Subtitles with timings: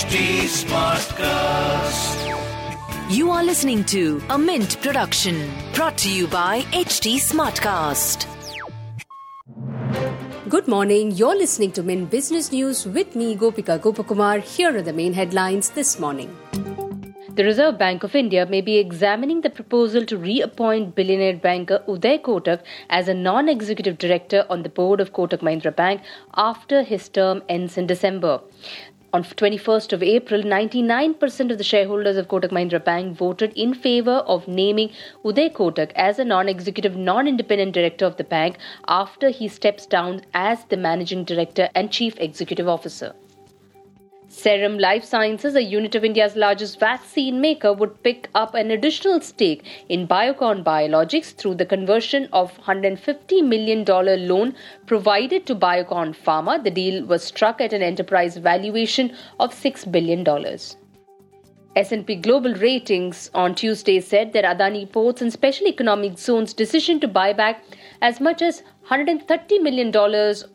[0.00, 2.20] HT Smartcast.
[3.14, 5.36] You are listening to a Mint production
[5.74, 8.24] brought to you by HT Smartcast.
[10.48, 11.10] Good morning.
[11.10, 14.40] You're listening to Mint Business News with me, Gopika Gopakumar.
[14.40, 16.34] Here are the main headlines this morning.
[17.34, 22.22] The Reserve Bank of India may be examining the proposal to reappoint billionaire banker Uday
[22.22, 26.00] Kotak as a non executive director on the board of Kotak Mahindra Bank
[26.34, 28.40] after his term ends in December.
[29.12, 34.18] On 21st of April, 99% of the shareholders of Kotak Mahindra Bank voted in favor
[34.34, 34.92] of naming
[35.24, 40.64] Uday Kotak as a non-executive, non-independent director of the bank after he steps down as
[40.66, 43.12] the managing director and chief executive officer.
[44.32, 49.20] Serum Life Sciences, a unit of India's largest vaccine maker, would pick up an additional
[49.20, 54.54] stake in Biocon Biologics through the conversion of $150 million loan
[54.86, 56.62] provided to Biocon Pharma.
[56.62, 60.24] The deal was struck at an enterprise valuation of $6 billion.
[61.76, 67.06] S&P Global Ratings on Tuesday said that Adani Ports and Special Economic Zones decision to
[67.06, 67.62] buy back
[68.02, 69.94] as much as $130 million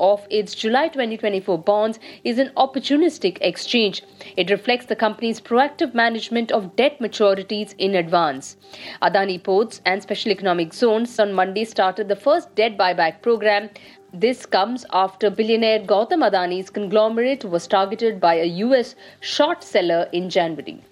[0.00, 4.02] of its July 2024 bonds is an opportunistic exchange.
[4.36, 8.56] It reflects the company's proactive management of debt maturities in advance.
[9.00, 13.70] Adani Ports and Special Economic Zones on Monday started the first debt buyback program
[14.12, 20.30] this comes after billionaire Gautam Adani's conglomerate was targeted by a US short seller in
[20.30, 20.82] January.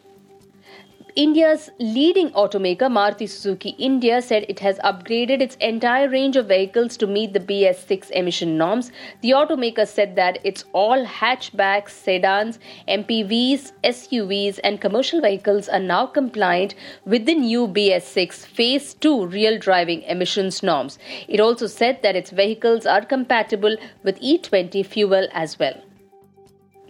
[1.14, 6.96] India's leading automaker Maruti Suzuki India said it has upgraded its entire range of vehicles
[6.96, 8.90] to meet the BS6 emission norms.
[9.20, 16.06] The automaker said that its all hatchbacks, sedans, MPVs, SUVs, and commercial vehicles are now
[16.06, 16.74] compliant
[17.04, 20.98] with the new BS6 Phase 2 real driving emissions norms.
[21.28, 25.74] It also said that its vehicles are compatible with E20 fuel as well.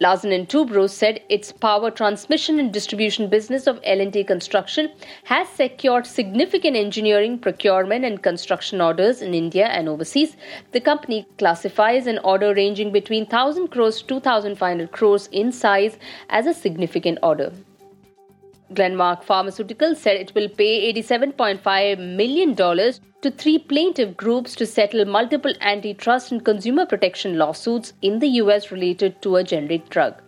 [0.01, 4.91] Larsen & Toubro said its power transmission and distribution business of L&T Construction
[5.25, 10.37] has secured significant engineering, procurement and construction orders in India and overseas.
[10.73, 15.99] The company classifies an order ranging between 1000 crores to 2500 crores in size
[16.31, 17.53] as a significant order.
[18.75, 25.55] Glenmark Pharmaceuticals said it will pay $87.5 million to three plaintiff groups to settle multiple
[25.61, 30.21] antitrust and consumer protection lawsuits in the US related to a generic drug.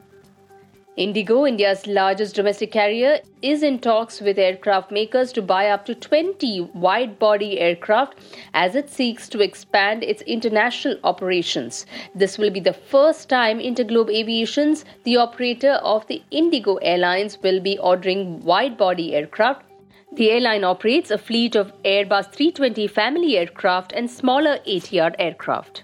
[0.97, 5.93] Indigo, India's largest domestic carrier, is in talks with aircraft makers to buy up to
[5.93, 8.17] 20 wide body aircraft
[8.55, 11.85] as it seeks to expand its international operations.
[12.15, 17.59] This will be the first time Interglobe Aviations, the operator of the Indigo Airlines, will
[17.59, 19.65] be ordering wide body aircraft.
[20.13, 25.83] The airline operates a fleet of Airbus 320 family aircraft and smaller ATR aircraft.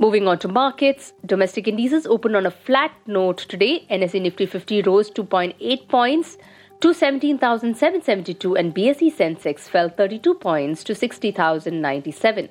[0.00, 3.84] Moving on to markets, domestic indices opened on a flat note today.
[3.90, 6.38] NSE Nifty 50 rose 2.8 points
[6.80, 12.48] to 17,772 and BSE Sensex fell 32 points to 60,097.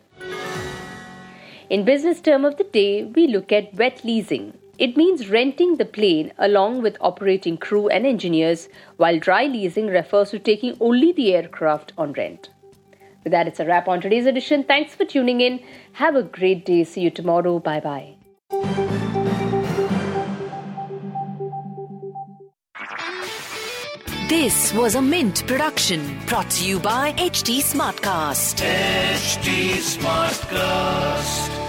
[1.72, 4.54] In business term of the day, we look at wet leasing.
[4.78, 10.30] It means renting the plane along with operating crew and engineers, while dry leasing refers
[10.30, 12.52] to taking only the aircraft on rent.
[13.24, 14.64] With that, it's a wrap on today's edition.
[14.64, 15.60] Thanks for tuning in.
[15.94, 16.84] Have a great day.
[16.84, 17.60] See you tomorrow.
[17.60, 18.16] Bye bye.
[24.30, 28.62] This was a Mint production brought to you by HT Smartcast.
[28.64, 31.69] HT Smartcast.